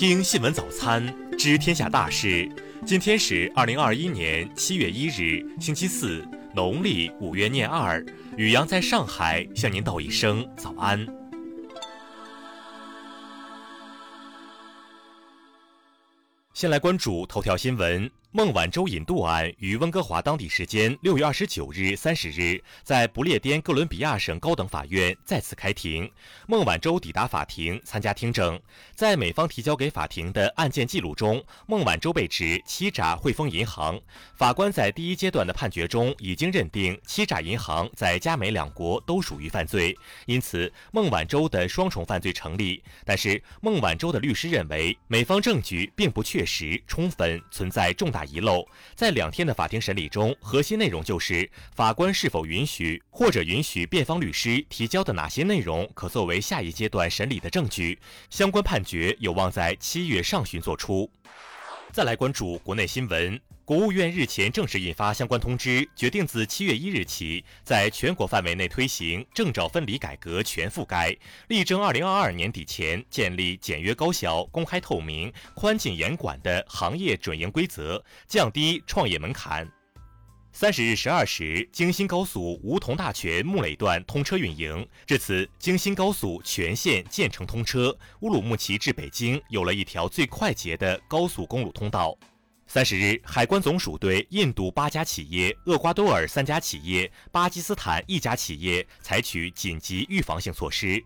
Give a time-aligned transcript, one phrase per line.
[0.00, 2.50] 听新闻早餐，知天下大事。
[2.86, 8.02] 今天是二零二一年七月一日，星期四，农历五月廿二。
[8.38, 11.06] 宇阳在上海向您道一声早安。
[16.54, 18.10] 先来关注头条新闻。
[18.32, 26.08] 孟晚舟引渡案于温哥华当地时间六月二十九日、三十日，在不列颠哥伦比亚省高等法院再次开庭。
[26.46, 28.56] 孟晚舟抵达法庭参加听证。
[28.94, 34.00] 在美方提交给法庭的案件记录中，孟晚舟被指欺诈汇丰银行。
[34.36, 39.92] 法官在第一阶段的判决中已经认定欺诈银行在加美两国都属于犯罪，
[40.26, 42.80] 因此孟晚舟的双重犯罪成立。
[43.04, 48.19] 但是孟晚舟的律师认为，美方证据并不确实充分，存在重大。
[48.24, 57.98] 遗漏，在两天的法庭审理中，核心内容就是法官是否允许或者允许辩方律师提交的哪些内容可作为下一阶段审理的证据。
[58.30, 61.10] 相关判决有望在七月上旬作出。
[61.92, 63.38] 再来关注国内新闻。
[63.64, 71.16] 国务院日前正式印发相关通知，决定自七月一日起，在全国范围内推行证照分离改革全覆盖，
[71.48, 79.68] 力争二零二二年底前建立简约高效、公开透明、宽进严管的行业准营规则，降低创业门槛。
[80.52, 92.18] 三十日十二时，京新高速梧桐大泉木垒段通车运营，至此，京新高速全线建成通车，乌鲁木齐至北京有了一条最快捷的高速公路通道。
[92.66, 101.02] 三十日，海关总署对印度八家企业、厄瓜多尔三家企业、巴基斯坦一家企业采取紧急预防性措施。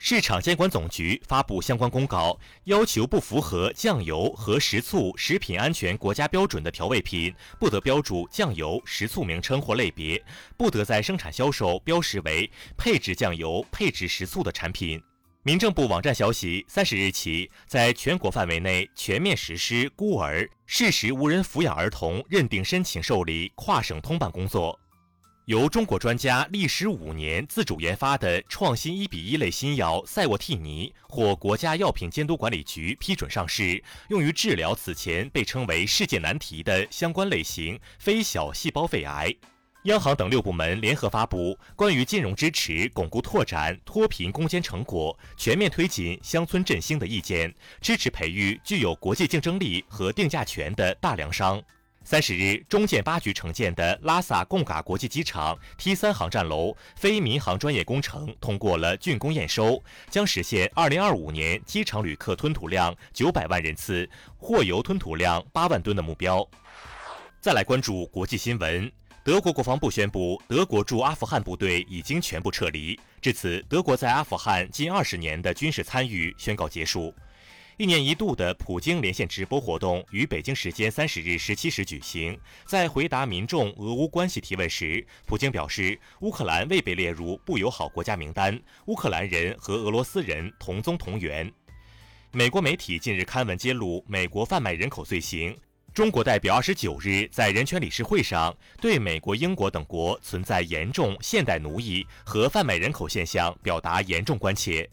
[0.00, 10.22] 市场监管总局发布相关公告，要求不符合酱油和食醋食品安全国家标准的调味品，不得标注酱油、食醋名称或类别，
[10.56, 15.02] 不得在生产销售标识为配制酱油、配制食醋的产品。
[15.42, 24.78] 民政部网站消息，三十日起，在全国范围内全面实施孤儿、事实无人抚养儿童认定申请受理跨省通办工作。
[25.48, 39.34] 由中国专家历时五年自主研发的创新一比一类新药赛沃替尼获国家药品监督管理局批准上市，用于治疗此前被称为世界难题的相关类型非小细胞肺癌。
[39.84, 51.58] 央行等六部门联合发布关于金融支持巩固拓展脱贫攻坚成果、全面推进乡村振兴的意见，支持培育具有国际竞争力和定价权的大粮商。
[52.10, 64.08] 三十日，中建八局承建的拉萨贡嘎国际机场 T 三航站楼非民航专业工程通过了竣工验收，将实现二零二五年机场旅客吞吐量九百万人次、
[64.38, 66.48] 货油吞吐量八万吨的目标。
[67.42, 68.90] 再来关注国际新闻。
[69.22, 72.98] 德国国防部宣布，德国驻阿富汗部队已经全部撤离。
[73.20, 77.14] 至此，德国在阿富汗近二十年的军事参与宣告结束。
[77.78, 82.36] 一年一度的普京连线直播活动于北京时间三十日十七时举行。
[82.66, 91.48] 在回答民众俄乌关系提问时，普京表示，乌克兰未被列入不友好国家名单，乌克兰人和俄罗斯人同宗同源。
[92.32, 95.56] 美国媒体近日刊文揭露美国贩卖人口罪行。
[95.94, 104.90] 中国代表二十九日在人权理事会上对美国、英国等国存在严重现代奴役和贩卖人口现象表达严重关切。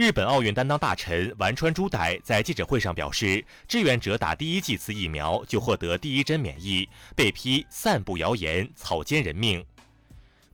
[0.00, 9.62] 日本奥运担当大臣丸川朱代在记者会上表示，志愿者打第一剂次疫苗就获得第一针免疫，被批散布谣言、草菅人命。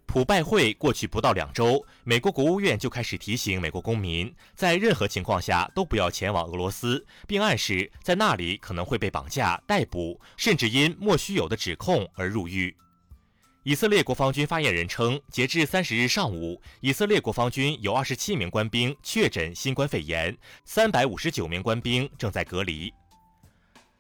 [0.05, 12.75] 普拜会过去不到两周，美国国务院就开始提醒美国公民，在任何情况下都不要前往俄罗斯，并暗示在那里可能会被绑架、逮捕，甚至因莫须有的指控而入狱。
[13.67, 22.95] 以色列国防军发言人称，截至三十日上午，以色列国防军有二十七名官兵确诊新冠肺炎，三百五十九名官兵正在隔离。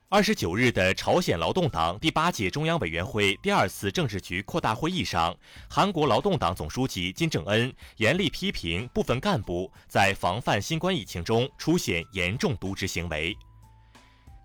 [0.09, 5.37] 二十九日的朝鲜劳动党第八届中央委员会第二次政治局扩大会议上，
[5.69, 13.37] 韩国劳动党总书记金正恩严厉批评部分干部在防范新冠疫情中出现严重渎职行为。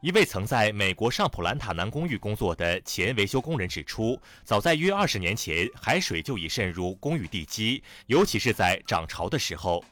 [0.02, 9.86] 一位曾在美国上普兰塔南公寓工作的前维修工人指出，早在约二十年前，海水就已渗入公寓地基，尤其是在涨潮的时候。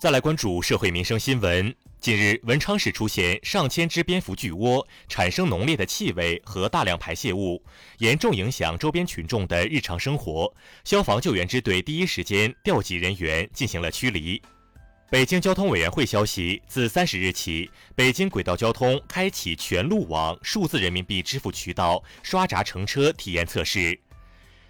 [0.00, 1.72] 再来关注社会民生新闻。
[2.00, 7.62] 近日，文昌市出现上千只蝙蝠巨窝，产生浓烈的气味和大量排泄物，
[7.98, 10.52] 严重影响周边群众的日常生活。
[10.82, 14.42] 消防救援支队第一时间调集人员进行了驱离。
[15.14, 23.96] 北京交通委员会消息，自三十日起，北京轨道交通开启全路网数字人民币支付渠道刷闸乘车体验测试。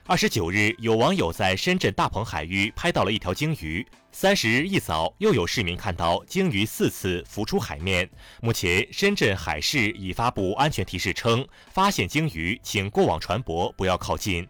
[0.05, 3.87] 二十九日，有网友在深圳大鹏海域拍到了一条鲸鱼。
[4.13, 8.07] 三十日一早，又有市民看到鲸鱼四次浮出海面。
[8.43, 14.47] 目前，深圳海事已发布安全提示称，发现鲸鱼请过往船舶不要靠近。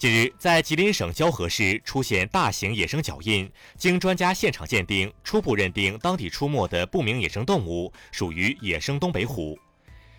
[0.00, 9.58] 近日，在吉林省蛟河市出现大型野生脚印，经专家现场鉴定，初步认定当地出没的不明野生动物属于野生东北虎。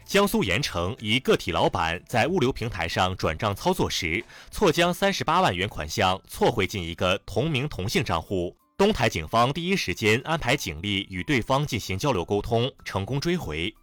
[0.05, 8.55] 江苏盐城一个体老板在物流平台上转账操作时，错将三十八万元款项错汇进一个同名同姓账户。
[8.77, 13.73] 东台警方第一时间安排警力与对方进行交流沟通，成功追回。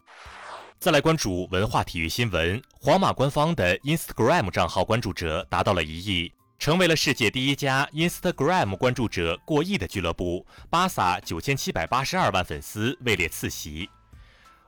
[0.79, 10.47] 再来关注文化体育新闻，皇马官方的 Instagram 账号关注者达到了一亿，成为了世界第一家 Instagram 关注者过亿的俱乐部。
[10.69, 13.89] 巴萨九千七百八十二万粉丝位列次席。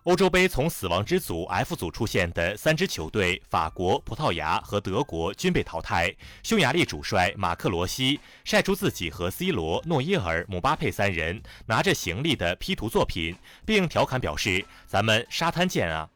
[0.05, 6.11] 欧洲杯从死亡之组 F 组出现的三支球队，法国、葡萄牙和德国均被淘汰。
[6.41, 16.09] 匈牙利主帅马克罗西晒出自己和 C 罗、诺伊尔、姆巴佩三人拿着行李的 P 图作品，并调侃表示：“咱们沙滩见啊！”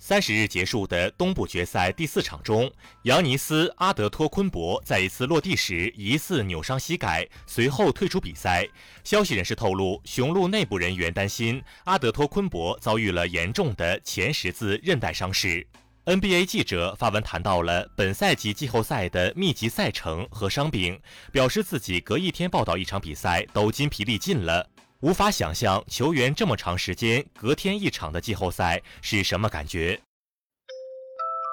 [0.00, 2.70] 三十日结束的东部决赛第四场中，
[3.02, 8.66] 扬尼斯·阿德托昆博在一次落地时疑似扭伤膝盖，随后退出比赛。
[9.02, 15.66] 消息人士透露，雄鹿内部人员担心阿德托昆博遭遇了严重的前十字韧带伤势。
[16.04, 20.98] NBA 记者发文谈到了本赛季季后赛的密集赛程和伤病，
[21.32, 24.70] 表示自己隔一天报道一场比赛都筋疲力尽了。
[25.00, 30.00] 无法想象球员这么长时间隔天一场的季后赛是什么感觉。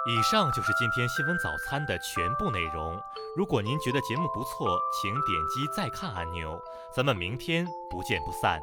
[0.08, 3.00] 以上就是今天新闻早餐的全部内容。
[3.38, 6.60] 如果您觉得节目不错，请点击再看按钮。
[6.96, 8.60] 咱们明天不见不散。